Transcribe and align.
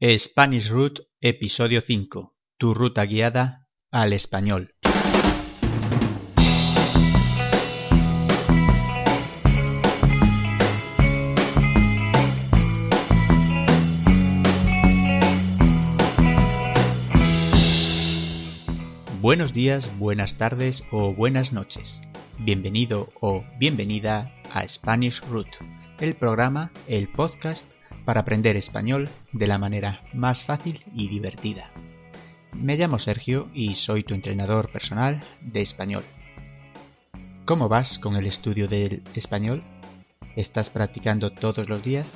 Spanish 0.00 0.70
Root, 0.70 1.00
episodio 1.20 1.80
5. 1.80 2.32
Tu 2.56 2.72
ruta 2.72 3.04
guiada 3.04 3.66
al 3.90 4.12
español. 4.12 4.76
Buenos 19.20 19.52
días, 19.52 19.90
buenas 19.98 20.38
tardes 20.38 20.84
o 20.92 21.12
buenas 21.12 21.52
noches. 21.52 22.00
Bienvenido 22.38 23.08
o 23.20 23.42
bienvenida 23.58 24.32
a 24.54 24.66
Spanish 24.68 25.20
Root, 25.28 25.48
el 25.98 26.14
programa, 26.14 26.70
el 26.86 27.08
podcast 27.08 27.68
para 28.04 28.20
aprender 28.20 28.56
español 28.56 29.08
de 29.32 29.46
la 29.46 29.58
manera 29.58 30.02
más 30.12 30.44
fácil 30.44 30.82
y 30.94 31.08
divertida. 31.08 31.70
Me 32.52 32.76
llamo 32.76 32.98
Sergio 32.98 33.48
y 33.54 33.74
soy 33.74 34.04
tu 34.04 34.14
entrenador 34.14 34.70
personal 34.70 35.20
de 35.40 35.60
español. 35.60 36.02
¿Cómo 37.44 37.68
vas 37.68 37.98
con 37.98 38.16
el 38.16 38.26
estudio 38.26 38.68
del 38.68 39.02
español? 39.14 39.62
¿Estás 40.36 40.70
practicando 40.70 41.30
todos 41.30 41.68
los 41.68 41.82
días? 41.82 42.14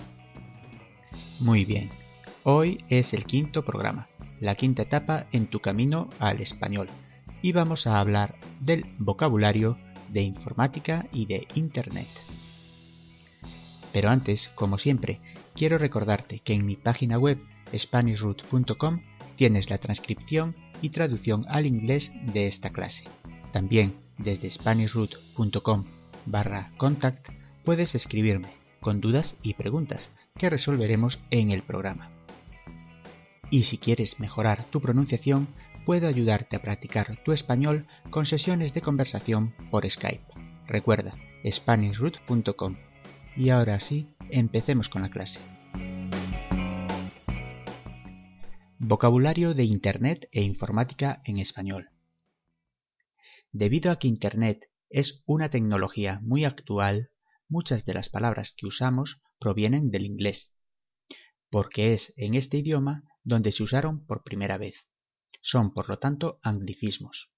Muy 1.41 1.65
bien. 1.65 1.91
Hoy 2.45 2.85
es 2.89 3.15
el 3.15 3.25
quinto 3.25 3.65
programa, 3.65 4.09
la 4.41 4.55
quinta 4.57 4.83
etapa 4.83 5.27
en 5.33 5.47
tu 5.47 5.61
camino 5.61 6.11
al 6.19 6.41
español, 6.41 6.89
y 7.41 7.53
vamos 7.53 7.87
a 7.87 8.01
hablar 8.01 8.35
del 8.61 8.85
vocabulario 8.99 9.79
de 10.09 10.23
informática 10.23 11.07
y 11.13 11.27
de 11.27 11.47
Internet. 11.55 12.09
Pero 13.93 14.11
antes, 14.11 14.51
como 14.55 14.79
siempre, 14.79 15.21
quiero 15.55 15.79
recordarte 15.79 16.41
que 16.41 16.55
en 16.55 16.67
mi 16.67 16.77
página 16.77 17.19
web 17.19 17.39
SpanishRoot.com 17.77 19.01
tienes 19.37 19.71
la 19.71 19.79
transcripción 19.79 20.55
y 20.81 20.91
traducción 20.91 21.47
al 21.49 21.67
inglés 21.67 22.13
de 22.33 22.47
esta 22.47 22.71
clase. 22.71 23.05
También 23.53 23.95
desde 24.19 24.51
SpanishRoot.com 24.51 25.85
barra 26.27 26.71
contact 26.77 27.29
puedes 27.65 27.95
escribirme 27.95 28.49
con 28.81 29.01
dudas 29.01 29.37
y 29.43 29.55
preguntas 29.55 30.11
que 30.37 30.51
resolveremos 30.51 31.21
en 31.31 31.51
el 31.51 31.63
programa. 31.63 32.11
Y 33.51 33.65
si 33.65 33.79
quieres 33.79 34.19
mejorar 34.19 34.65
tu 34.65 34.81
pronunciación, 34.81 35.47
puedo 35.85 36.09
ayudarte 36.09 36.57
a 36.57 36.63
practicar 36.63 37.19
tu 37.25 37.33
español 37.33 37.87
con 38.11 38.27
sesiones 38.27 38.73
de 38.73 38.81
conversación 38.81 39.55
por 39.71 39.89
Skype. 39.89 40.25
Recuerda, 40.67 41.15
SpanishRoot.com 41.49 42.77
y 43.37 43.51
ahora 43.51 43.81
sí, 43.81 44.09
empecemos 44.33 44.89
con 44.89 45.03
la 45.03 45.11
clase. 45.11 45.41
Vocabulario 48.79 49.55
de 49.55 49.65
Internet 49.65 50.29
e 50.33 50.43
informática 50.43 51.23
en 51.25 51.39
español. 51.39 51.91
Debido 53.53 53.91
a 53.93 53.99
que 53.99 54.09
Internet 54.09 54.71
es 54.89 55.23
una 55.27 55.51
tecnología 55.51 56.21
muy 56.23 56.45
actual, 56.45 57.11
muchas 57.49 57.85
de 57.85 57.95
las 57.95 58.09
palabras 58.09 58.55
que 58.57 58.67
usamos 58.67 59.23
provienen 59.39 59.91
del 59.91 60.07
inglés, 60.07 60.53
porque 61.51 61.93
es 61.93 62.15
en 62.17 62.35
este 62.35 62.57
idioma 62.59 63.05
donde 63.23 63.53
se 63.53 63.63
usaron 63.63 64.05
por 64.07 64.25
primera 64.25 64.59
vez. 64.59 64.75
Son, 65.43 65.75
por 65.75 65.89
lo 65.89 65.99
tanto, 65.99 66.41
anglicismos. 66.43 67.31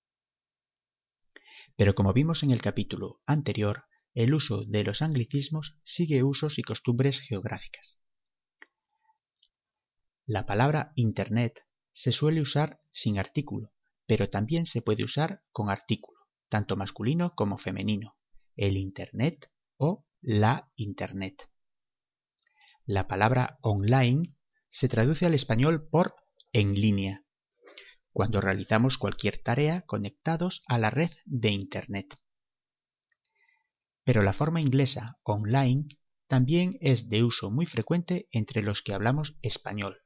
Pero 1.77 1.95
como 1.95 2.13
vimos 2.13 2.43
en 2.43 2.53
el 2.53 2.63
capítulo 2.63 3.21
anterior, 3.27 3.85
el 4.15 4.33
uso 4.33 4.65
de 4.65 4.85
los 4.85 5.03
anglicismos 5.03 5.77
sigue 5.83 6.23
usos 6.23 6.59
y 6.59 6.63
costumbres 6.63 7.21
geográficas. 7.21 7.99
La 10.25 10.47
palabra 10.47 10.93
Internet 10.95 11.67
se 11.93 12.13
suele 12.13 12.41
usar 12.41 12.81
sin 12.93 13.19
artículo, 13.19 13.73
pero 14.07 14.31
también 14.31 14.67
se 14.67 14.83
puede 14.83 15.05
usar 15.05 15.43
con 15.51 15.69
artículo, 15.69 16.19
tanto 16.49 16.77
masculino 16.77 17.35
como 17.35 17.59
femenino, 17.59 18.17
el 18.57 18.77
Internet 18.77 19.51
o 19.77 20.07
la 20.21 20.71
Internet. 20.77 21.51
La 22.87 23.09
palabra 23.09 23.59
online 23.63 24.35
se 24.69 24.89
traduce 24.89 25.27
al 25.27 25.35
español 25.35 25.89
por 25.89 26.15
en 26.53 26.75
línea, 26.75 27.25
cuando 28.13 28.41
realizamos 28.41 28.97
cualquier 28.97 29.43
tarea 29.43 29.83
conectados 29.83 30.63
a 30.69 30.79
la 30.79 30.91
red 30.91 31.11
de 31.25 31.51
Internet 31.51 32.15
pero 34.05 34.23
la 34.23 34.33
forma 34.33 34.61
inglesa 34.61 35.19
online 35.23 35.89
también 36.29 36.77
es 36.81 37.09
de 37.09 37.25
uso 37.25 37.51
muy 37.51 37.67
frecuente 37.67 38.29
entre 38.31 38.63
los 38.63 38.83
que 38.83 38.95
hablamos 38.95 39.39
español. 39.43 40.03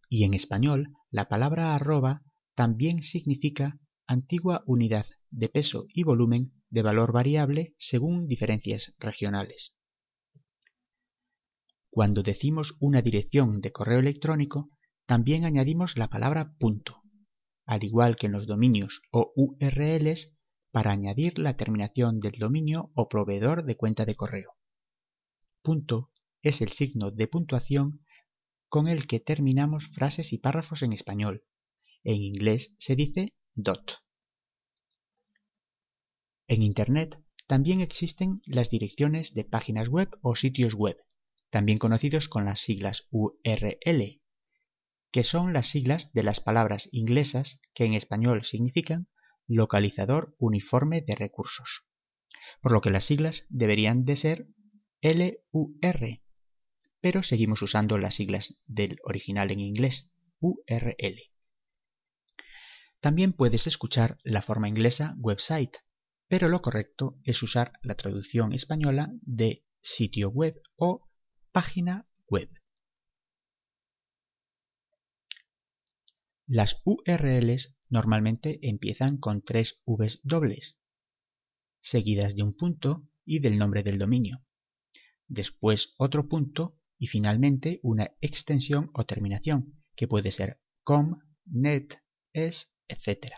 Y 0.07 0.23
en 0.23 0.35
español 0.35 0.94
la 1.09 1.28
palabra 1.28 1.73
arroba 1.73 2.22
también 2.53 3.01
significa 3.01 3.79
antigua 4.05 4.63
unidad 4.67 5.07
de 5.31 5.50
peso 5.50 5.88
y 5.95 6.03
volumen 6.03 6.53
de 6.69 6.84
valor 6.84 7.11
variable 7.11 7.73
según 7.79 8.28
diferencias 8.28 8.94
regionales. 9.00 9.73
Cuando 11.95 12.23
decimos 12.23 12.75
una 12.81 13.01
dirección 13.01 13.61
de 13.61 13.72
correo 13.72 14.00
electrónico, 14.00 14.69
también 15.06 15.45
añadimos 15.45 15.97
la 15.97 16.09
palabra 16.09 16.53
punto, 16.59 17.01
al 17.66 17.85
igual 17.85 18.17
que 18.17 18.25
en 18.25 18.33
los 18.33 18.47
dominios 18.47 19.01
o 19.11 19.31
URLs 19.38 20.35
para 20.72 20.91
añadir 20.91 21.39
la 21.39 21.55
terminación 21.55 22.19
del 22.19 22.34
dominio 22.34 22.91
o 22.95 23.07
proveedor 23.07 23.63
de 23.63 23.78
cuenta 23.78 24.03
de 24.03 24.17
correo. 24.17 24.57
Punto 25.61 26.11
es 26.41 26.59
el 26.59 26.73
signo 26.73 27.11
de 27.11 27.29
puntuación 27.29 28.05
con 28.67 28.89
el 28.89 29.07
que 29.07 29.22
terminamos 29.22 29.88
frases 29.88 30.34
y 30.34 30.38
párrafos 30.38 30.81
en 30.81 30.91
español. 30.91 31.45
En 32.03 32.22
inglés 32.22 32.75
se 32.78 32.97
dice 32.97 33.35
dot. 33.53 34.03
En 36.50 36.61
Internet 36.61 37.23
también 37.47 37.79
existen 37.79 38.41
las 38.46 38.70
direcciones 38.70 39.34
de 39.34 39.46
páginas 39.46 39.87
web 39.87 40.09
o 40.22 40.35
sitios 40.35 40.73
web, 40.73 40.97
también 41.55 41.79
conocidos 41.79 42.28
con 42.28 42.43
las 42.43 42.59
siglas 42.59 43.07
URL, 43.11 44.22
que 45.09 45.23
son 45.23 45.53
las 45.53 45.69
siglas 45.69 46.11
de 46.11 46.22
las 46.22 46.41
palabras 46.41 46.90
inglesas 46.91 47.61
que 47.73 47.85
en 47.85 47.93
español 47.93 48.43
significan 48.43 49.07
localizador 49.47 50.35
uniforme 50.37 50.99
de 50.99 51.16
recursos, 51.16 51.85
por 52.59 52.73
lo 52.73 52.81
que 52.81 52.90
las 52.90 53.05
siglas 53.05 53.46
deberían 53.47 54.03
de 54.03 54.17
ser 54.17 54.47
LUR, 55.02 56.19
pero 56.99 57.23
seguimos 57.23 57.61
usando 57.61 57.97
las 57.99 58.16
siglas 58.16 58.59
del 58.66 58.99
original 59.05 59.49
en 59.49 59.61
inglés, 59.61 60.11
URL. 60.41 61.22
También 62.99 63.31
puedes 63.31 63.66
escuchar 63.66 64.17
la 64.25 64.41
forma 64.41 64.67
inglesa 64.67 65.16
website, 65.19 65.78
pero 66.28 66.49
lo 66.49 66.61
correcto 66.61 67.17
es 67.23 67.41
usar 67.41 67.72
la 67.81 67.96
traducción 67.96 68.51
española 68.51 69.13
de 69.22 69.63
sitio 69.79 70.31
web 70.31 70.59
o 70.75 71.04
Página 71.55 72.05
web. 72.28 72.49
Las 76.47 76.81
URLs 76.84 77.78
normalmente 77.87 78.59
empiezan 78.61 79.16
con 79.16 79.41
tres 79.41 79.81
Vs 79.85 80.19
dobles. 80.23 80.78
seguidas 81.79 82.35
de 82.35 82.43
un 82.43 82.57
punto 82.57 83.07
y 83.23 83.40
del 83.40 83.57
nombre 83.57 83.84
del 83.84 83.99
dominio. 83.99 84.43
Después 85.29 85.93
otro 85.97 86.28
punto 86.28 86.78
y 86.97 87.07
finalmente 87.07 87.79
una 87.84 88.11
extensión 88.19 88.91
o 88.93 89.05
terminación, 89.05 89.81
que 89.96 90.09
puede 90.09 90.34
ser 90.34 90.59
com, 90.84 91.22
net, 91.46 92.01
es, 92.34 92.75
etc. 92.90 93.31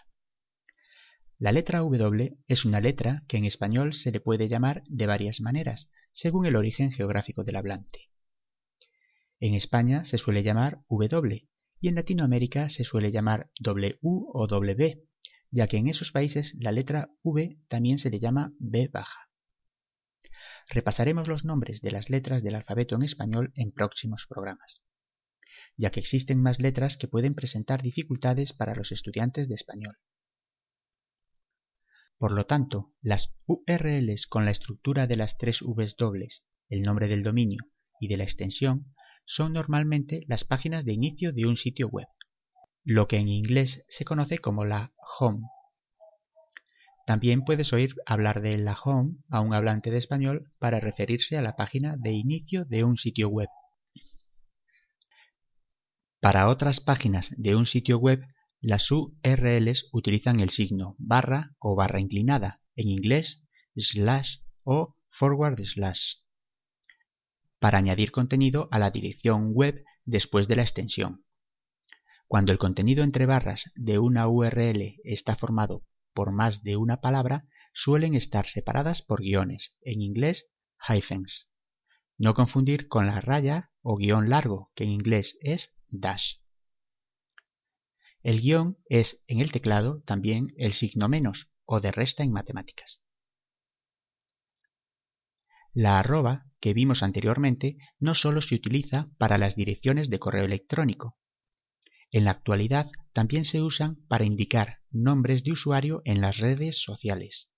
La 1.37 1.51
letra 1.51 1.81
W 1.81 2.35
es 2.47 2.65
una 2.65 2.81
letra 2.81 3.23
que 3.27 3.37
en 3.37 3.45
español 3.45 3.93
se 3.93 4.11
le 4.11 4.21
puede 4.21 4.49
llamar 4.49 4.81
de 4.87 5.05
varias 5.05 5.39
maneras, 5.39 5.91
según 6.17 6.47
el 6.47 6.55
origen 6.55 6.91
geográfico 6.91 7.43
del 7.43 7.57
hablante. 7.57 8.09
En 9.39 9.53
España 9.53 10.03
se 10.03 10.17
suele 10.17 10.41
llamar 10.41 10.79
W 10.89 11.47
y 11.79 11.87
en 11.87 11.93
Latinoamérica 11.93 12.71
se 12.71 12.83
suele 12.83 13.11
llamar 13.11 13.51
W 13.59 13.99
o 14.01 14.47
W, 14.47 15.03
ya 15.51 15.67
que 15.67 15.77
en 15.77 15.87
esos 15.87 16.11
países 16.11 16.55
la 16.57 16.71
letra 16.71 17.11
V 17.21 17.59
también 17.67 17.99
se 17.99 18.09
le 18.09 18.19
llama 18.19 18.51
B 18.57 18.89
baja. 18.91 19.29
Repasaremos 20.69 21.27
los 21.27 21.45
nombres 21.45 21.81
de 21.81 21.91
las 21.91 22.09
letras 22.09 22.41
del 22.41 22.55
alfabeto 22.55 22.95
en 22.95 23.03
español 23.03 23.53
en 23.55 23.71
próximos 23.71 24.25
programas, 24.27 24.81
ya 25.75 25.91
que 25.91 25.99
existen 25.99 26.41
más 26.41 26.59
letras 26.59 26.97
que 26.97 27.07
pueden 27.07 27.35
presentar 27.35 27.83
dificultades 27.83 28.53
para 28.53 28.73
los 28.73 28.91
estudiantes 28.91 29.47
de 29.49 29.53
español. 29.53 29.97
Por 32.17 32.31
lo 32.31 32.45
tanto, 32.45 32.93
las 33.01 33.35
URLs 33.45 34.27
con 34.27 34.45
la 34.45 34.51
estructura 34.51 35.05
de 35.05 35.15
las 35.15 35.37
tres 35.37 35.61
Vs 35.61 35.95
dobles, 35.97 36.43
el 36.69 36.81
nombre 36.81 37.07
del 37.07 37.23
dominio 37.23 37.63
y 37.99 38.07
de 38.07 38.17
la 38.17 38.23
extensión, 38.23 38.93
son 39.25 39.53
normalmente 39.53 40.23
las 40.27 40.43
páginas 40.43 40.85
de 40.85 40.93
inicio 40.93 41.31
de 41.31 41.45
un 41.45 41.57
sitio 41.57 41.89
web, 41.89 42.07
lo 42.83 43.07
que 43.07 43.17
en 43.17 43.27
inglés 43.27 43.83
se 43.87 44.05
conoce 44.05 44.39
como 44.39 44.65
la 44.65 44.93
home. 45.19 45.41
También 47.05 47.43
puedes 47.43 47.71
oír 47.71 47.93
hablar 48.05 48.41
de 48.41 48.57
la 48.57 48.77
home 48.83 49.17
a 49.29 49.41
un 49.41 49.53
hablante 49.53 49.91
de 49.91 49.97
español 49.97 50.51
para 50.59 50.79
referirse 50.79 51.37
a 51.37 51.41
la 51.41 51.55
página 51.55 51.95
de 51.97 52.13
inicio 52.13 52.65
de 52.65 52.83
un 52.83 52.97
sitio 52.97 53.29
web. 53.29 53.49
Para 56.19 56.49
otras 56.49 56.79
páginas 56.79 57.33
de 57.37 57.55
un 57.55 57.65
sitio 57.65 57.99
web, 57.99 58.21
las 58.59 58.89
URLs 58.91 59.89
utilizan 59.91 60.39
el 60.39 60.49
signo 60.49 60.95
barra 60.97 61.55
o 61.59 61.75
barra 61.75 61.99
inclinada, 61.99 62.61
en 62.75 62.89
inglés 62.89 63.43
slash 63.75 64.37
o 64.63 64.95
forward 65.09 65.63
slash 65.63 66.15
para 67.59 67.77
añadir 67.77 68.11
contenido 68.11 68.67
a 68.71 68.79
la 68.79 68.91
dirección 68.91 69.53
web 69.53 69.83
después 70.05 70.47
de 70.47 70.55
la 70.55 70.61
extensión. 70.61 71.25
Cuando 72.27 72.51
el 72.51 72.57
contenido 72.57 73.03
entre 73.03 73.25
barras 73.25 73.71
de 73.75 73.99
una 73.99 74.27
URL 74.27 74.99
está 75.03 75.35
formado 75.35 75.83
por 76.13 76.31
más 76.31 76.63
de 76.63 76.77
una 76.77 76.99
palabra, 76.99 77.47
suelen 77.73 78.15
estar 78.15 78.47
separadas 78.47 79.01
por 79.01 79.21
guiones, 79.21 79.75
en 79.81 80.01
inglés 80.01 80.47
hyphens. 80.87 81.49
No 82.17 82.33
confundir 82.33 82.87
con 82.87 83.05
la 83.05 83.21
raya 83.21 83.71
o 83.81 83.97
guion 83.97 84.29
largo, 84.29 84.71
que 84.75 84.83
en 84.83 84.89
inglés 84.89 85.37
es 85.41 85.77
dash. 85.89 86.37
El 88.27 88.41
guion 88.41 88.77
es 88.89 89.23
en 89.27 89.39
el 89.39 89.53
teclado 89.53 90.01
también 90.01 90.53
el 90.57 90.73
signo 90.73 91.07
menos 91.07 91.47
o 91.63 91.79
de 91.79 91.93
resta 91.93 92.23
en 92.23 92.33
matemáticas. 92.33 93.01
La 95.73 95.97
arroba 95.97 96.45
que 96.59 96.73
vimos 96.73 97.03
anteriormente 97.03 97.77
no 97.99 98.15
solo 98.15 98.41
se 98.41 98.55
utiliza 98.55 99.07
para 99.17 99.37
las 99.37 99.55
direcciones 99.55 100.09
de 100.09 100.19
correo 100.19 100.43
electrónico. 100.43 101.17
En 102.11 102.25
la 102.25 102.31
actualidad 102.31 102.91
también 103.13 103.45
se 103.45 103.61
usan 103.61 103.95
para 104.09 104.25
indicar 104.25 104.81
nombres 104.91 105.45
de 105.45 105.53
usuario 105.53 106.01
en 106.03 106.19
las 106.19 106.35
redes 106.35 106.83
sociales. 106.83 107.49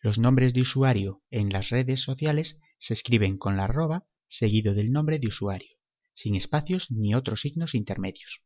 Los 0.00 0.16
nombres 0.16 0.54
de 0.54 0.60
usuario 0.60 1.24
en 1.28 1.48
las 1.48 1.70
redes 1.70 2.02
sociales 2.02 2.60
se 2.78 2.94
escriben 2.94 3.36
con 3.36 3.56
la 3.56 3.64
arroba 3.64 4.06
seguido 4.28 4.74
del 4.74 4.92
nombre 4.92 5.18
de 5.18 5.26
usuario, 5.26 5.76
sin 6.14 6.36
espacios 6.36 6.88
ni 6.92 7.16
otros 7.16 7.40
signos 7.40 7.74
intermedios. 7.74 8.44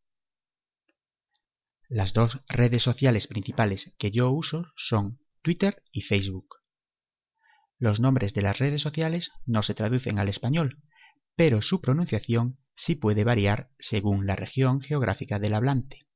Las 1.92 2.12
dos 2.12 2.38
redes 2.48 2.84
sociales 2.84 3.26
principales 3.26 3.96
que 3.98 4.12
yo 4.12 4.30
uso 4.30 4.66
son 4.76 5.18
Twitter 5.42 5.82
y 5.90 6.02
Facebook. 6.02 6.58
Los 7.78 7.98
nombres 7.98 8.32
de 8.32 8.42
las 8.42 8.60
redes 8.60 8.80
sociales 8.80 9.32
no 9.44 9.64
se 9.64 9.74
traducen 9.74 10.20
al 10.20 10.28
español, 10.28 10.80
pero 11.34 11.62
su 11.62 11.80
pronunciación 11.80 12.60
sí 12.76 12.94
puede 12.94 13.24
variar 13.24 13.72
según 13.80 14.24
la 14.24 14.36
región 14.36 14.80
geográfica 14.80 15.40
del 15.40 15.52
hablante. 15.52 16.06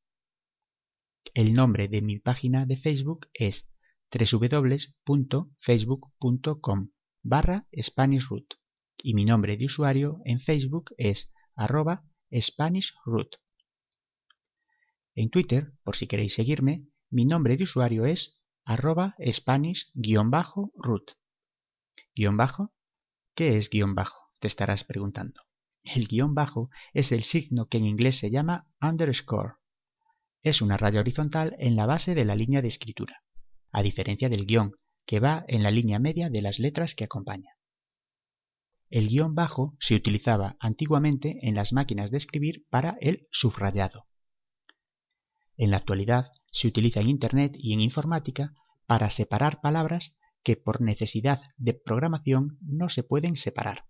El 1.34 1.54
nombre 1.54 1.88
de 1.88 2.02
mi 2.02 2.20
página 2.20 2.66
de 2.66 2.76
Facebook 2.76 3.26
es 3.34 3.68
www.facebook.com 4.12 6.90
barra 7.24 7.66
SpanishRoot 7.76 8.46
y 9.02 9.14
mi 9.14 9.24
nombre 9.24 9.56
de 9.56 9.66
usuario 9.66 10.20
en 10.24 10.38
Facebook 10.38 10.94
es 10.98 11.32
arroba 11.56 12.04
SpanishRoot. 12.32 13.40
En 15.14 15.30
Twitter, 15.30 15.72
por 15.84 15.96
si 15.96 16.06
queréis 16.06 16.34
seguirme, 16.34 16.86
mi 17.08 17.24
nombre 17.24 17.56
de 17.56 17.64
usuario 17.64 18.04
es 18.04 18.40
arroba 18.64 19.14
Spanish-root. 19.18 21.10
¿Guión 22.16 22.36
bajo? 22.36 22.72
¿Qué 23.34 23.56
es 23.56 23.70
guion 23.70 23.94
bajo? 23.94 24.30
Te 24.40 24.48
estarás 24.48 24.84
preguntando. 24.84 25.42
El 25.84 26.08
guion 26.08 26.34
bajo 26.34 26.70
es 26.92 27.12
el 27.12 27.22
signo 27.22 27.66
que 27.66 27.78
en 27.78 27.84
inglés 27.84 28.18
se 28.18 28.30
llama 28.30 28.68
underscore. 28.80 29.54
Es 30.42 30.62
una 30.62 30.76
raya 30.76 31.00
horizontal 31.00 31.54
en 31.58 31.76
la 31.76 31.86
base 31.86 32.14
de 32.14 32.24
la 32.24 32.34
línea 32.34 32.62
de 32.62 32.68
escritura, 32.68 33.22
a 33.70 33.82
diferencia 33.82 34.28
del 34.28 34.46
guion, 34.46 34.72
que 35.06 35.20
va 35.20 35.44
en 35.48 35.62
la 35.62 35.70
línea 35.70 35.98
media 35.98 36.30
de 36.30 36.42
las 36.42 36.58
letras 36.58 36.94
que 36.94 37.04
acompaña. 37.04 37.50
El 38.88 39.08
guion 39.08 39.34
bajo 39.34 39.76
se 39.78 39.94
utilizaba 39.94 40.56
antiguamente 40.60 41.38
en 41.42 41.54
las 41.54 41.72
máquinas 41.72 42.10
de 42.10 42.18
escribir 42.18 42.64
para 42.70 42.96
el 43.00 43.26
subrayado. 43.30 44.06
En 45.56 45.70
la 45.70 45.78
actualidad 45.78 46.32
se 46.52 46.68
utiliza 46.68 47.00
en 47.00 47.08
Internet 47.08 47.54
y 47.58 47.72
en 47.72 47.80
informática 47.80 48.54
para 48.86 49.10
separar 49.10 49.60
palabras 49.60 50.14
que 50.42 50.56
por 50.56 50.80
necesidad 50.80 51.40
de 51.56 51.74
programación 51.74 52.58
no 52.60 52.88
se 52.88 53.02
pueden 53.02 53.36
separar. 53.36 53.86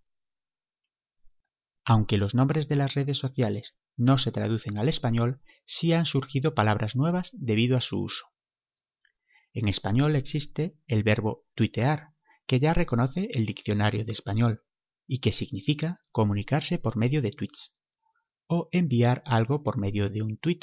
Aunque 1.84 2.16
los 2.16 2.34
nombres 2.34 2.69
de 2.69 2.76
las 2.76 2.94
redes 2.94 3.19
sociales 3.19 3.76
no 3.96 4.19
se 4.19 4.32
traducen 4.32 4.78
al 4.78 4.88
español, 4.88 5.40
sí 5.66 5.93
han 5.93 6.06
surgido 6.06 6.55
palabras 6.55 6.96
nuevas 6.96 7.31
debido 7.32 7.76
a 7.76 7.82
su 7.82 8.00
uso. 8.00 8.26
En 9.52 9.69
español 9.69 10.17
existe 10.17 10.78
el 10.87 11.02
verbo 11.02 11.44
tuitear, 11.55 12.14
que 12.46 12.58
ya 12.58 12.75
reconoce 12.75 13.28
el 13.32 13.46
diccionario 13.46 14.05
de 14.05 14.12
español, 14.12 14.62
y 15.06 15.19
que 15.19 15.32
significa 15.32 16.00
comunicarse 16.10 16.79
por 16.79 16.96
medio 16.96 17.20
de 17.22 17.31
tweets, 17.31 17.77
o 18.46 18.69
enviar 18.72 19.22
algo 19.27 19.62
por 19.62 19.77
medio 19.77 20.08
de 20.08 20.22
un 20.22 20.38
tweet. 20.38 20.60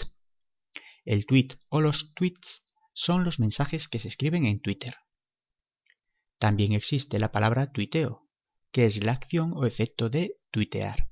El 1.04 1.26
tweet 1.26 1.60
o 1.70 1.82
los 1.82 2.14
tweets 2.14 2.66
son 2.94 3.24
los 3.24 3.40
mensajes 3.40 3.88
que 3.88 4.00
se 4.00 4.08
escriben 4.08 4.46
en 4.46 4.62
Twitter. 4.62 4.96
También 6.38 6.74
existe 6.74 7.20
la 7.20 7.32
palabra 7.32 7.72
tuiteo, 7.72 8.28
que 8.72 8.86
es 8.86 9.04
la 9.04 9.14
acción 9.14 9.54
o 9.56 9.66
efecto 9.66 10.10
de 10.10 10.38
tuitear. 10.52 11.10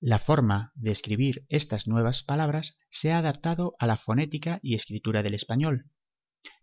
La 0.00 0.18
forma 0.18 0.72
de 0.76 0.92
escribir 0.92 1.44
estas 1.48 1.86
nuevas 1.86 2.22
palabras 2.22 2.78
se 2.90 3.12
ha 3.12 3.18
adaptado 3.18 3.74
a 3.78 3.86
la 3.86 3.98
fonética 3.98 4.58
y 4.62 4.74
escritura 4.74 5.22
del 5.22 5.34
español. 5.34 5.90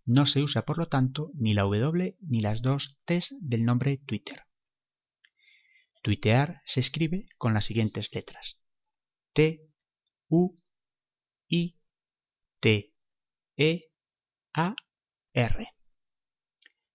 No 0.06 0.26
se 0.26 0.42
usa, 0.42 0.64
por 0.64 0.80
lo 0.80 0.88
tanto, 0.88 1.32
ni 1.36 1.54
la 1.54 1.64
W 1.64 2.18
ni 2.22 2.42
las 2.42 2.62
dos 2.62 2.98
T's 3.06 3.36
del 3.40 3.64
nombre 3.64 3.98
Twitter. 3.98 4.46
Tuitear 6.02 6.62
se 6.66 6.80
escribe 6.80 7.28
con 7.38 7.54
las 7.54 7.66
siguientes 7.66 8.14
letras. 8.14 8.58
T, 9.34 9.62
U, 10.30 10.58
I, 11.48 11.78
T, 12.60 12.94
E, 13.56 13.92
A, 14.54 14.76
R. 15.34 15.68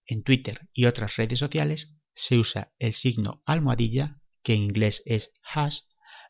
En 0.06 0.22
Twitter 0.22 0.68
y 0.72 0.86
otras 0.86 1.16
redes 1.16 1.38
sociales 1.38 1.96
se 2.14 2.38
usa 2.38 2.72
el 2.78 2.92
signo 2.92 3.42
almohadilla, 3.46 4.20
que 4.42 4.54
en 4.54 4.62
inglés 4.62 5.02
es 5.06 5.32
hash, 5.42 5.80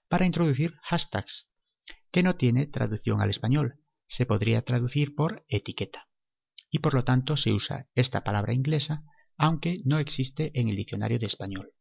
para 0.08 0.26
introducir 0.26 0.76
hashtags, 0.82 1.48
que 2.10 2.22
no 2.22 2.36
tiene 2.36 2.66
traducción 2.66 3.20
al 3.20 3.30
español, 3.30 3.80
se 4.06 4.26
podría 4.26 4.62
traducir 4.62 5.14
por 5.14 5.44
etiqueta. 5.48 6.08
Y 6.70 6.78
por 6.78 6.94
lo 6.94 7.04
tanto 7.04 7.36
se 7.36 7.52
usa 7.52 7.88
esta 7.94 8.22
palabra 8.22 8.52
inglesa, 8.52 9.04
aunque 9.36 9.78
no 9.84 9.98
existe 9.98 10.52
en 10.54 10.68
el 10.68 10.76
diccionario 10.76 11.18
de 11.18 11.26
español. 11.26 11.74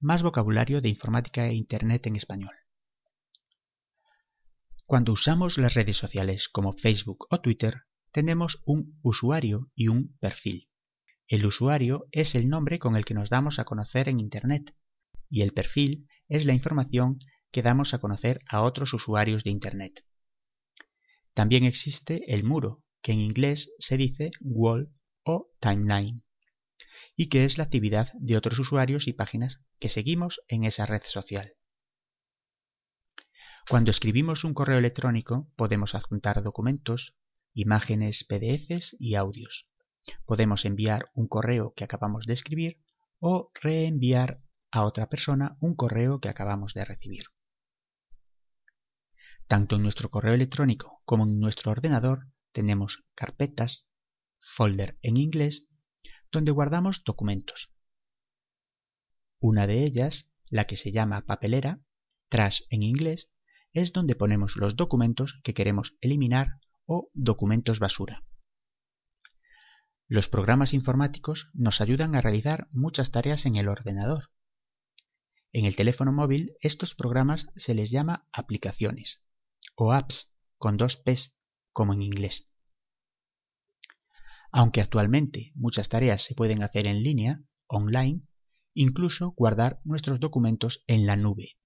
Más 0.00 0.22
vocabulario 0.22 0.80
de 0.80 0.88
informática 0.88 1.46
e 1.48 1.54
Internet 1.54 2.06
en 2.06 2.16
español. 2.16 2.54
Cuando 4.88 5.12
usamos 5.12 5.58
las 5.58 5.74
redes 5.74 5.98
sociales 5.98 6.48
como 6.48 6.72
Facebook 6.72 7.26
o 7.28 7.42
Twitter, 7.42 7.82
tenemos 8.10 8.62
un 8.64 8.98
usuario 9.02 9.70
y 9.74 9.88
un 9.88 10.16
perfil. 10.18 10.70
El 11.26 11.44
usuario 11.44 12.06
es 12.10 12.34
el 12.34 12.48
nombre 12.48 12.78
con 12.78 12.96
el 12.96 13.04
que 13.04 13.12
nos 13.12 13.28
damos 13.28 13.58
a 13.58 13.64
conocer 13.64 14.08
en 14.08 14.18
Internet 14.18 14.74
y 15.28 15.42
el 15.42 15.52
perfil 15.52 16.08
es 16.26 16.46
la 16.46 16.54
información 16.54 17.18
que 17.52 17.60
damos 17.60 17.92
a 17.92 17.98
conocer 17.98 18.40
a 18.48 18.62
otros 18.62 18.94
usuarios 18.94 19.44
de 19.44 19.50
Internet. 19.50 20.06
También 21.34 21.64
existe 21.64 22.22
el 22.32 22.44
muro, 22.44 22.82
que 23.02 23.12
en 23.12 23.20
inglés 23.20 23.70
se 23.80 23.98
dice 23.98 24.30
wall 24.40 24.90
o 25.22 25.50
timeline, 25.60 26.22
y 27.14 27.28
que 27.28 27.44
es 27.44 27.58
la 27.58 27.64
actividad 27.64 28.10
de 28.14 28.38
otros 28.38 28.58
usuarios 28.58 29.06
y 29.06 29.12
páginas 29.12 29.60
que 29.80 29.90
seguimos 29.90 30.40
en 30.48 30.64
esa 30.64 30.86
red 30.86 31.02
social. 31.04 31.57
Cuando 33.68 33.90
escribimos 33.90 34.44
un 34.44 34.54
correo 34.54 34.78
electrónico 34.78 35.52
podemos 35.54 35.94
adjuntar 35.94 36.42
documentos, 36.42 37.14
imágenes, 37.52 38.24
PDFs 38.24 38.96
y 38.98 39.14
audios. 39.14 39.68
Podemos 40.24 40.64
enviar 40.64 41.10
un 41.12 41.28
correo 41.28 41.74
que 41.76 41.84
acabamos 41.84 42.24
de 42.24 42.32
escribir 42.32 42.80
o 43.18 43.50
reenviar 43.52 44.40
a 44.70 44.84
otra 44.84 45.10
persona 45.10 45.58
un 45.60 45.74
correo 45.74 46.18
que 46.18 46.30
acabamos 46.30 46.72
de 46.72 46.86
recibir. 46.86 47.24
Tanto 49.46 49.76
en 49.76 49.82
nuestro 49.82 50.08
correo 50.08 50.32
electrónico 50.32 51.02
como 51.04 51.24
en 51.24 51.38
nuestro 51.38 51.70
ordenador 51.70 52.26
tenemos 52.52 53.04
carpetas, 53.14 53.86
folder 54.38 54.98
en 55.02 55.18
inglés, 55.18 55.68
donde 56.32 56.52
guardamos 56.52 57.02
documentos. 57.04 57.70
Una 59.40 59.66
de 59.66 59.84
ellas, 59.84 60.30
la 60.48 60.66
que 60.66 60.78
se 60.78 60.90
llama 60.90 61.26
papelera, 61.26 61.80
trash 62.30 62.62
en 62.70 62.82
inglés, 62.82 63.28
es 63.72 63.92
donde 63.92 64.14
ponemos 64.14 64.56
los 64.56 64.76
documentos 64.76 65.40
que 65.42 65.54
queremos 65.54 65.96
eliminar 66.00 66.60
o 66.86 67.10
documentos 67.14 67.78
basura. 67.78 68.24
Los 70.06 70.28
programas 70.28 70.72
informáticos 70.72 71.50
nos 71.52 71.82
ayudan 71.82 72.14
a 72.14 72.22
realizar 72.22 72.66
muchas 72.70 73.10
tareas 73.10 73.44
en 73.44 73.56
el 73.56 73.68
ordenador. 73.68 74.30
En 75.52 75.66
el 75.66 75.76
teléfono 75.76 76.12
móvil 76.12 76.56
estos 76.60 76.94
programas 76.94 77.48
se 77.56 77.74
les 77.74 77.90
llama 77.90 78.26
aplicaciones 78.32 79.22
o 79.76 79.92
apps 79.92 80.32
con 80.56 80.76
dos 80.76 80.96
P's 80.96 81.38
como 81.72 81.92
en 81.92 82.02
inglés. 82.02 82.50
Aunque 84.50 84.80
actualmente 84.80 85.52
muchas 85.54 85.90
tareas 85.90 86.22
se 86.22 86.34
pueden 86.34 86.62
hacer 86.62 86.86
en 86.86 87.02
línea, 87.02 87.42
online, 87.66 88.22
incluso 88.72 89.32
guardar 89.32 89.80
nuestros 89.84 90.20
documentos 90.20 90.84
en 90.86 91.06
la 91.06 91.16
nube. 91.16 91.57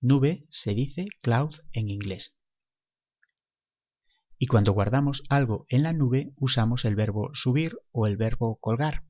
Nube 0.00 0.46
se 0.50 0.74
dice 0.74 1.06
cloud 1.22 1.54
en 1.72 1.88
inglés. 1.88 2.34
Y 4.38 4.46
cuando 4.46 4.72
guardamos 4.72 5.22
algo 5.30 5.64
en 5.68 5.82
la 5.82 5.92
nube 5.94 6.32
usamos 6.36 6.84
el 6.84 6.94
verbo 6.94 7.30
subir 7.32 7.78
o 7.92 8.06
el 8.06 8.16
verbo 8.16 8.58
colgar. 8.60 9.04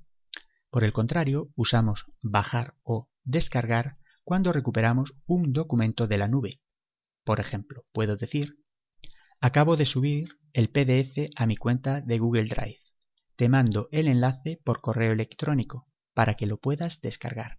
Por 0.70 0.84
el 0.84 0.92
contrario, 0.92 1.50
usamos 1.56 2.06
bajar 2.22 2.74
o 2.82 3.08
descargar 3.24 3.96
cuando 4.22 4.52
recuperamos 4.52 5.14
un 5.26 5.52
documento 5.52 6.06
de 6.06 6.18
la 6.18 6.28
nube. 6.28 6.60
Por 7.24 7.40
ejemplo, 7.40 7.84
puedo 7.92 8.16
decir, 8.16 8.56
acabo 9.40 9.76
de 9.76 9.86
subir 9.86 10.28
el 10.52 10.70
PDF 10.70 11.30
a 11.34 11.46
mi 11.46 11.56
cuenta 11.56 12.00
de 12.00 12.18
Google 12.18 12.44
Drive. 12.44 12.80
Te 13.34 13.48
mando 13.48 13.88
el 13.90 14.06
enlace 14.06 14.60
por 14.64 14.80
correo 14.80 15.12
electrónico 15.12 15.88
para 16.14 16.34
que 16.34 16.46
lo 16.46 16.58
puedas 16.58 17.00
descargar. 17.00 17.58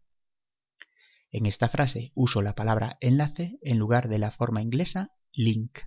En 1.32 1.46
esta 1.46 1.68
frase 1.70 2.12
uso 2.16 2.42
la 2.42 2.56
palabra 2.56 2.98
enlace 3.02 3.58
en 3.62 3.78
lugar 3.78 4.08
de 4.08 4.20
la 4.20 4.32
forma 4.32 4.62
inglesa 4.62 5.12
link. 5.34 5.80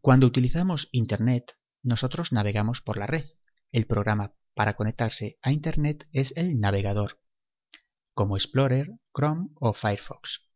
Cuando 0.00 0.26
utilizamos 0.26 0.88
Internet, 0.92 1.58
nosotros 1.82 2.32
navegamos 2.32 2.80
por 2.80 2.96
la 2.96 3.06
red. 3.06 3.24
El 3.72 3.86
programa 3.86 4.34
para 4.54 4.74
conectarse 4.74 5.38
a 5.42 5.52
Internet 5.52 6.08
es 6.12 6.32
el 6.36 6.60
navegador, 6.60 7.20
como 8.12 8.36
Explorer, 8.36 8.90
Chrome 9.14 9.48
o 9.54 9.72
Firefox. 9.72 10.48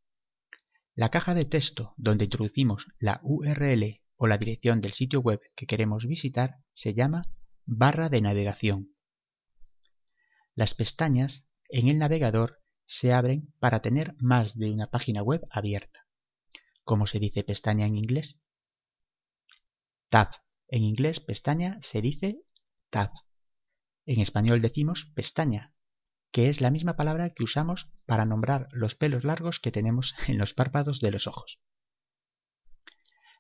La 0.94 1.10
caja 1.10 1.34
de 1.34 1.44
texto 1.44 1.94
donde 1.96 2.24
introducimos 2.24 2.86
la 2.98 3.20
URL 3.22 4.02
o 4.16 4.26
la 4.26 4.38
dirección 4.38 4.80
del 4.80 4.92
sitio 4.92 5.20
web 5.20 5.40
que 5.56 5.66
queremos 5.66 6.06
visitar 6.06 6.58
se 6.74 6.94
llama 6.94 7.28
barra 7.64 8.08
de 8.08 8.20
navegación. 8.20 8.94
Las 10.54 10.74
pestañas 10.74 11.48
en 11.72 11.88
el 11.88 11.98
navegador 11.98 12.60
se 12.86 13.14
abren 13.14 13.54
para 13.58 13.80
tener 13.80 14.14
más 14.18 14.58
de 14.58 14.70
una 14.70 14.88
página 14.88 15.22
web 15.22 15.40
abierta. 15.50 16.06
¿Cómo 16.84 17.06
se 17.06 17.18
dice 17.18 17.44
pestaña 17.44 17.86
en 17.86 17.96
inglés? 17.96 18.42
Tab. 20.10 20.28
En 20.68 20.82
inglés 20.82 21.20
pestaña 21.20 21.78
se 21.80 22.02
dice 22.02 22.42
tab. 22.90 23.10
En 24.04 24.20
español 24.20 24.60
decimos 24.60 25.10
pestaña, 25.14 25.74
que 26.30 26.50
es 26.50 26.60
la 26.60 26.70
misma 26.70 26.94
palabra 26.94 27.30
que 27.30 27.42
usamos 27.42 27.90
para 28.04 28.26
nombrar 28.26 28.68
los 28.72 28.94
pelos 28.94 29.24
largos 29.24 29.58
que 29.58 29.72
tenemos 29.72 30.14
en 30.28 30.36
los 30.36 30.52
párpados 30.52 31.00
de 31.00 31.10
los 31.10 31.26
ojos. 31.26 31.58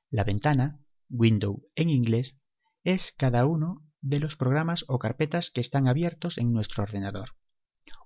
La 0.08 0.24
ventana, 0.24 0.80
window 1.10 1.68
en 1.74 1.90
inglés, 1.90 2.40
es 2.82 3.12
cada 3.12 3.44
uno 3.44 3.86
de 4.00 4.20
los 4.20 4.36
programas 4.36 4.86
o 4.88 4.98
carpetas 4.98 5.50
que 5.50 5.60
están 5.60 5.86
abiertos 5.86 6.38
en 6.38 6.54
nuestro 6.54 6.82
ordenador. 6.82 7.36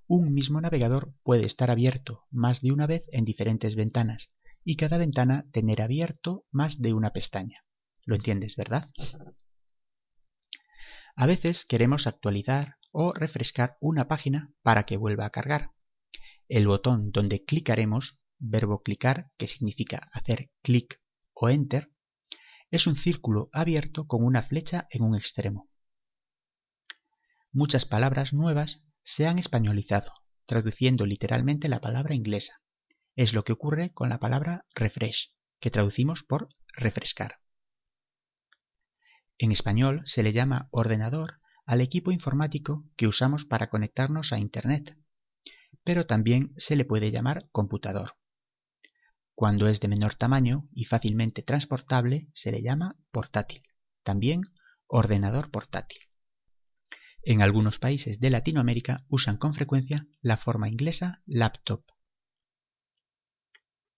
Un 0.09 0.33
mismo 0.33 0.61
navegador 0.61 1.15
puede 1.25 1.47
estar 1.47 1.71
abierto 1.71 2.27
más 2.31 2.61
de 2.61 2.71
una 2.71 2.87
vez 2.87 3.05
en 3.11 3.25
diferentes 3.25 3.75
ventanas 3.75 4.31
y 4.63 4.77
cada 4.77 4.99
ventana 4.99 5.47
tener 5.53 5.83
abierto 5.83 6.45
más 6.53 6.81
de 6.81 6.93
una 6.93 7.13
pestaña. 7.13 7.65
¿Lo 8.05 8.15
entiendes, 8.15 8.55
verdad? 8.55 8.89
A 11.17 11.27
veces 11.27 11.65
queremos 11.65 12.07
actualizar 12.07 12.77
o 12.93 13.13
refrescar 13.13 13.77
una 13.81 14.07
página 14.07 14.53
para 14.63 14.85
que 14.85 14.97
vuelva 14.97 15.27
a 15.27 15.31
cargar. 15.31 15.73
El 16.49 16.69
botón 16.69 17.11
donde 17.11 17.45
clicaremos, 17.45 18.21
verbo 18.39 18.83
clicar, 18.83 19.33
que 19.37 19.49
significa 19.49 20.09
hacer 20.13 20.51
clic 20.63 21.01
o 21.33 21.49
enter, 21.49 21.91
es 22.71 22.87
un 22.87 22.95
círculo 22.95 23.49
abierto 23.53 24.07
con 24.07 24.25
una 24.25 24.43
flecha 24.43 24.87
en 24.91 25.03
un 25.03 25.17
extremo. 25.17 25.69
Muchas 27.51 27.87
palabras 27.87 28.33
nuevas 28.33 28.87
se 29.07 29.29
han 29.29 29.39
españolizado, 29.39 30.13
traduciendo 30.47 31.07
literalmente 31.07 31.69
la 31.69 31.81
palabra 31.81 32.17
inglesa. 32.17 32.61
Es 33.15 33.35
lo 33.35 33.45
que 33.45 33.53
ocurre 33.53 33.95
con 33.95 34.09
la 34.09 34.19
palabra 34.19 34.67
refresh, 34.75 35.33
que 35.61 35.71
traducimos 35.71 36.25
por 36.25 36.49
refrescar. 36.77 37.39
En 39.39 39.53
español 39.53 40.03
se 40.07 40.25
le 40.25 40.33
llama 40.33 40.67
ordenador 40.73 41.39
al 41.67 41.83
equipo 41.83 42.11
informático 42.11 42.85
que 42.97 43.07
usamos 43.07 43.45
para 43.45 43.71
conectarnos 43.71 44.33
a 44.33 44.41
Internet, 44.41 44.99
pero 45.85 46.07
también 46.07 46.53
se 46.57 46.75
le 46.75 46.85
puede 46.85 47.13
llamar 47.13 47.49
computador. 47.53 48.17
Cuando 49.37 49.69
es 49.69 49.79
de 49.79 49.87
menor 49.87 50.17
tamaño 50.17 50.69
y 50.73 50.85
fácilmente 50.85 51.43
transportable 51.43 52.29
se 52.35 52.51
le 52.51 52.61
llama 52.61 52.97
portátil, 53.13 53.63
también 54.03 54.41
ordenador 54.89 55.53
portátil. 55.53 56.01
En 57.29 57.43
algunos 57.43 57.81
países 57.81 58.21
de 58.21 58.31
Latinoamérica 58.31 59.05
usan 59.09 59.37
con 59.37 59.53
frecuencia 59.53 60.07
la 60.21 60.37
forma 60.37 60.69
inglesa 60.69 61.25
laptop. 61.27 61.85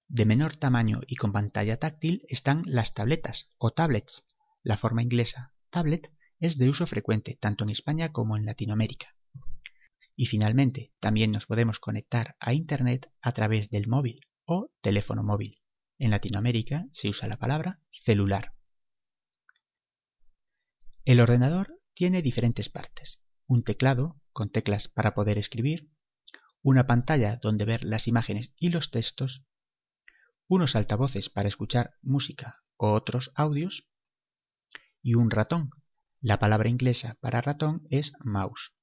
De 0.09 0.25
menor 0.25 0.57
tamaño 0.57 1.03
y 1.07 1.17
con 1.17 1.33
pantalla 1.33 1.79
táctil 1.79 2.23
están 2.31 2.63
las 2.65 2.95
tabletas 2.95 3.51
o 3.59 3.71
tablets. 3.71 4.25
La 4.63 4.79
forma 4.79 5.03
inglesa 5.03 5.53
tablet 5.69 6.11
es 6.41 6.57
de 6.57 6.71
uso 6.71 6.87
frecuente 6.87 7.37
tanto 7.39 7.65
en 7.65 7.71
España 7.71 8.13
como 8.13 8.35
en 8.39 8.47
Latinoamérica. 8.47 9.15
Y 10.17 10.25
finalmente, 10.25 10.95
también 10.99 11.31
nos 11.31 11.45
podemos 11.45 11.81
conectar 11.81 12.35
a 12.41 12.55
Internet 12.55 13.13
a 13.21 13.33
través 13.33 13.69
del 13.69 13.89
móvil 13.89 14.23
o 14.47 14.71
teléfono 14.81 15.23
móvil. 15.23 15.61
En 15.99 16.13
Latinoamérica 16.13 16.87
se 16.93 17.11
usa 17.11 17.29
la 17.29 17.37
palabra 17.37 17.79
celular. 17.93 18.55
El 21.05 21.21
ordenador 21.21 21.78
tiene 21.99 22.23
diferentes 22.23 22.69
partes. 22.69 23.21
Un 23.49 23.65
teclado, 23.65 24.23
con 24.31 24.51
teclas 24.51 24.87
para 24.87 25.15
poder 25.15 25.37
escribir, 25.37 25.91
una 26.63 26.87
pantalla 26.87 27.41
donde 27.43 27.65
ver 27.65 27.83
las 27.83 28.07
imágenes 28.07 28.53
y 28.57 28.69
los 28.69 28.93
textos, 28.93 29.45
unos 30.47 30.77
altavoces 30.77 31.29
para 31.29 31.49
escuchar 31.49 31.95
música 32.01 32.63
o 32.77 32.93
otros 32.93 33.33
audios, 33.35 33.89
y 35.03 35.15
un 35.15 35.29
ratón. 35.29 35.71
La 36.21 36.39
palabra 36.39 36.69
inglesa 36.69 37.17
para 37.21 37.41
ratón 37.41 37.85
es 37.91 38.13
mouse. 38.21 38.77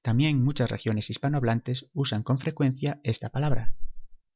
También 0.00 0.42
muchas 0.42 0.70
regiones 0.70 1.10
hispanohablantes 1.10 1.90
usan 1.92 2.22
con 2.22 2.38
frecuencia 2.38 2.98
esta 3.04 3.28
palabra, 3.28 3.76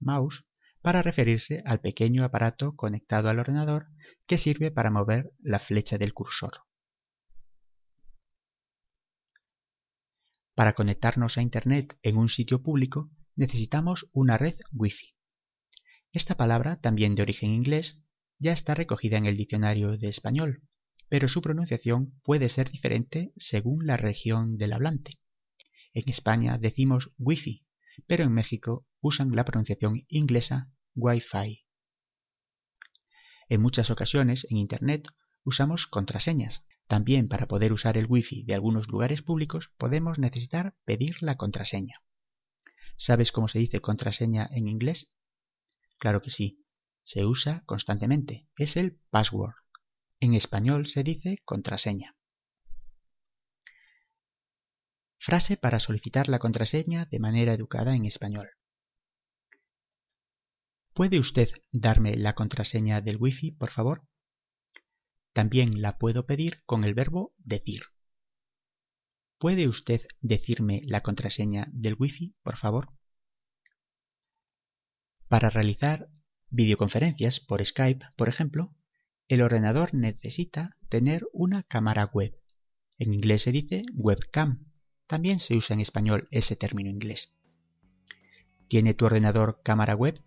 mouse, 0.00 0.44
para 0.82 1.00
referirse 1.00 1.62
al 1.64 1.80
pequeño 1.80 2.24
aparato 2.24 2.76
conectado 2.76 3.30
al 3.30 3.38
ordenador 3.38 3.86
que 4.26 4.36
sirve 4.36 4.70
para 4.70 4.90
mover 4.90 5.32
la 5.40 5.60
flecha 5.60 5.96
del 5.96 6.12
cursor. 6.12 6.66
Para 10.56 10.72
conectarnos 10.72 11.36
a 11.36 11.42
Internet 11.42 11.98
en 12.02 12.16
un 12.16 12.30
sitio 12.30 12.62
público 12.62 13.10
necesitamos 13.34 14.08
una 14.12 14.38
red 14.38 14.56
Wi-Fi. 14.72 15.14
Esta 16.12 16.38
palabra, 16.38 16.80
también 16.80 17.14
de 17.14 17.20
origen 17.20 17.50
inglés, 17.50 18.02
ya 18.38 18.52
está 18.52 18.74
recogida 18.74 19.18
en 19.18 19.26
el 19.26 19.36
diccionario 19.36 19.98
de 19.98 20.08
español, 20.08 20.62
pero 21.10 21.28
su 21.28 21.42
pronunciación 21.42 22.18
puede 22.22 22.48
ser 22.48 22.70
diferente 22.70 23.34
según 23.36 23.86
la 23.86 23.98
región 23.98 24.56
del 24.56 24.72
hablante. 24.72 25.20
En 25.92 26.08
España 26.08 26.56
decimos 26.56 27.12
Wi-Fi, 27.18 27.66
pero 28.06 28.24
en 28.24 28.32
México 28.32 28.86
usan 29.02 29.36
la 29.36 29.44
pronunciación 29.44 30.06
inglesa 30.08 30.70
Wi-Fi. 30.94 31.66
En 33.50 33.60
muchas 33.60 33.90
ocasiones 33.90 34.46
en 34.50 34.56
Internet 34.56 35.06
usamos 35.44 35.86
contraseñas. 35.86 36.64
También 36.86 37.28
para 37.28 37.46
poder 37.46 37.72
usar 37.72 37.96
el 37.98 38.06
Wi-Fi 38.08 38.44
de 38.44 38.54
algunos 38.54 38.88
lugares 38.88 39.22
públicos 39.22 39.72
podemos 39.76 40.18
necesitar 40.18 40.76
pedir 40.84 41.16
la 41.20 41.36
contraseña. 41.36 42.02
¿Sabes 42.96 43.32
cómo 43.32 43.48
se 43.48 43.58
dice 43.58 43.80
contraseña 43.80 44.48
en 44.52 44.68
inglés? 44.68 45.10
Claro 45.98 46.22
que 46.22 46.30
sí, 46.30 46.64
se 47.02 47.24
usa 47.24 47.62
constantemente. 47.66 48.48
Es 48.56 48.76
el 48.76 48.98
password. 49.10 49.54
En 50.20 50.34
español 50.34 50.86
se 50.86 51.02
dice 51.02 51.42
contraseña. 51.44 52.16
Frase 55.18 55.56
para 55.56 55.80
solicitar 55.80 56.28
la 56.28 56.38
contraseña 56.38 57.06
de 57.06 57.18
manera 57.18 57.52
educada 57.52 57.96
en 57.96 58.06
español. 58.06 58.50
¿Puede 60.94 61.18
usted 61.18 61.50
darme 61.72 62.16
la 62.16 62.34
contraseña 62.34 63.00
del 63.00 63.18
Wi-Fi, 63.18 63.52
por 63.52 63.70
favor? 63.70 64.06
También 65.36 65.82
la 65.82 65.98
puedo 65.98 66.24
pedir 66.24 66.62
con 66.64 66.82
el 66.84 66.94
verbo 66.94 67.34
decir. 67.36 67.82
¿Puede 69.36 69.68
usted 69.68 70.00
decirme 70.22 70.80
la 70.86 71.02
contraseña 71.02 71.68
del 71.72 71.94
Wi-Fi, 71.98 72.34
por 72.42 72.56
favor? 72.56 72.88
Para 75.28 75.50
realizar 75.50 76.08
videoconferencias 76.48 77.40
por 77.40 77.62
Skype, 77.62 78.06
por 78.16 78.30
ejemplo, 78.30 78.74
el 79.28 79.42
ordenador 79.42 79.92
necesita 79.92 80.78
tener 80.88 81.26
una 81.34 81.64
cámara 81.64 82.06
web. 82.06 82.34
En 82.96 83.12
inglés 83.12 83.42
se 83.42 83.52
dice 83.52 83.84
webcam. 83.92 84.64
También 85.06 85.38
se 85.38 85.54
usa 85.54 85.74
en 85.74 85.80
español 85.80 86.28
ese 86.30 86.56
término 86.56 86.88
inglés. 86.88 87.30
¿Tiene 88.68 88.94
tu 88.94 89.04
ordenador 89.04 89.60
cámara 89.62 89.96
web? 89.96 90.18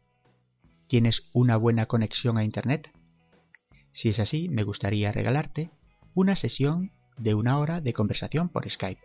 ¿Tienes 0.85 1.31
una 1.33 1.57
buena 1.57 1.87
conexión 1.87 2.37
a 2.37 2.43
Internet? 2.43 2.91
Si 3.93 4.09
es 4.09 4.19
así, 4.19 4.49
me 4.49 4.63
gustaría 4.63 5.11
regalarte 5.11 5.69
una 6.13 6.35
sesión 6.35 6.91
de 7.17 7.35
una 7.35 7.57
hora 7.59 7.81
de 7.81 7.93
conversación 7.93 8.49
por 8.49 8.69
Skype. 8.69 9.01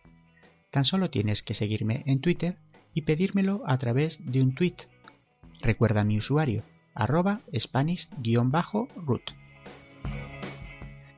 Tan 0.70 0.84
solo 0.84 1.10
tienes 1.10 1.42
que 1.42 1.54
seguirme 1.54 2.02
en 2.06 2.20
Twitter 2.20 2.58
y 2.94 3.02
pedírmelo 3.02 3.62
a 3.66 3.78
través 3.78 4.18
de 4.24 4.42
un 4.42 4.54
tweet. 4.54 4.76
Recuerda 5.60 6.04
mi 6.04 6.18
usuario, 6.18 6.62
arroba 6.94 7.40
spanish-root. 7.52 9.22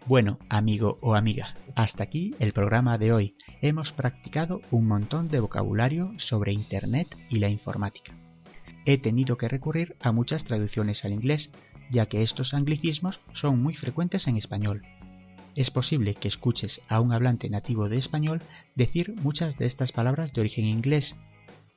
Bueno, 0.06 0.38
amigo 0.48 0.98
o 1.00 1.14
amiga, 1.14 1.54
hasta 1.74 2.04
aquí 2.04 2.34
el 2.38 2.52
programa 2.52 2.96
de 2.96 3.12
hoy. 3.12 3.36
Hemos 3.60 3.92
practicado 3.92 4.60
un 4.70 4.86
montón 4.86 5.28
de 5.28 5.40
vocabulario 5.40 6.12
sobre 6.18 6.52
Internet 6.52 7.08
y 7.28 7.40
la 7.40 7.48
informática. 7.48 8.14
He 8.84 8.98
tenido 8.98 9.36
que 9.36 9.48
recurrir 9.48 9.96
a 10.00 10.12
muchas 10.12 10.44
traducciones 10.44 11.04
al 11.04 11.12
inglés, 11.12 11.50
ya 11.90 12.06
que 12.06 12.22
estos 12.22 12.54
anglicismos 12.54 13.20
son 13.32 13.62
muy 13.62 13.74
frecuentes 13.74 14.26
en 14.26 14.36
español. 14.36 14.82
Es 15.54 15.70
posible 15.70 16.14
que 16.14 16.28
escuches 16.28 16.82
a 16.88 17.00
un 17.00 17.12
hablante 17.12 17.48
nativo 17.48 17.88
de 17.88 17.98
español 17.98 18.42
decir 18.74 19.14
muchas 19.22 19.56
de 19.56 19.66
estas 19.66 19.92
palabras 19.92 20.32
de 20.32 20.40
origen 20.40 20.66
inglés, 20.66 21.16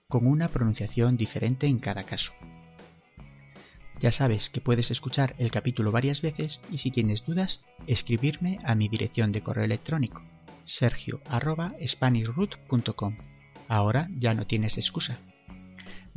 con 0.08 0.28
una 0.28 0.48
pronunciación 0.48 1.18
diferente 1.18 1.68
en 1.68 1.80
cada 1.80 2.04
caso. 2.04 2.34
Ya 4.00 4.12
sabes 4.12 4.50
que 4.50 4.62
puedes 4.62 4.92
escuchar 4.92 5.36
el 5.38 5.52
capítulo 5.52 5.92
varias 5.92 6.22
veces 6.22 6.62
y 6.72 6.78
si 6.78 6.92
tienes 6.92 7.26
dudas, 7.26 7.62
escribirme 7.86 8.60
a 8.64 8.76
mi 8.76 8.88
dirección 8.88 9.32
de 9.32 9.42
correo 9.42 9.66
electrónico 9.66 10.22
sergio.spanishroot.com. 10.70 13.18
Ahora 13.68 14.08
ya 14.18 14.34
no 14.34 14.48
tienes 14.48 14.78
excusa. 14.78 15.20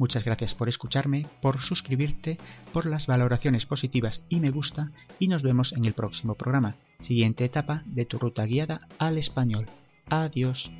Muchas 0.02 0.25
gracias 0.25 0.56
por 0.56 0.68
escucharme, 0.68 1.26
por 1.40 1.61
suscribirte, 1.61 2.37
por 2.73 2.87
las 2.87 3.06
valoraciones 3.06 3.66
positivas 3.66 4.25
y 4.28 4.40
me 4.40 4.50
gusta 4.50 4.90
y 5.21 5.28
nos 5.28 5.44
vemos 5.44 5.73
en 5.75 5.85
el 5.85 5.92
próximo 5.92 6.35
programa, 6.35 6.75
siguiente 7.02 7.44
etapa 7.44 7.85
de 7.87 8.04
tu 8.04 8.18
ruta 8.18 8.44
guiada 8.44 8.80
al 8.99 9.16
español. 9.16 9.66
Adiós. 10.09 10.73